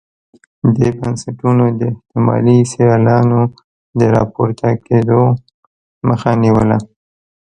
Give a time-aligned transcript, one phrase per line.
[0.77, 3.41] دې بنسټونو د احتمالي سیالانو
[3.99, 5.21] د راپورته کېدو
[6.07, 6.77] مخه نیوله.